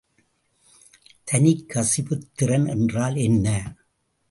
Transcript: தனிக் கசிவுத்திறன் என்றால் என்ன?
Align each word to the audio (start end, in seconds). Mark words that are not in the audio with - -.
தனிக் 1.23 1.65
கசிவுத்திறன் 1.67 2.67
என்றால் 2.69 3.15
என்ன? 3.15 3.47